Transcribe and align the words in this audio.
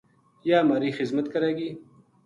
یاہ 0.47 0.67
مھاری 0.67 0.89
خزمت 0.97 1.25
کرے 1.33 1.51
گی 1.57 1.69